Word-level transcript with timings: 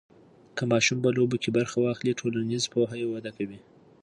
که 0.55 0.63
ماشوم 0.71 0.97
په 1.03 1.09
لوبو 1.17 1.37
کې 1.43 1.49
برخه 1.57 1.77
واخلي، 1.79 2.17
ټولنیز 2.19 2.63
پوهه 2.73 2.95
یې 3.01 3.07
وده 3.09 3.31
کوي. 3.37 3.59